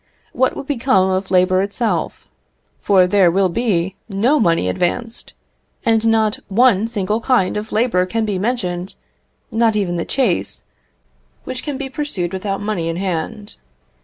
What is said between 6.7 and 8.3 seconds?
single kind of labour can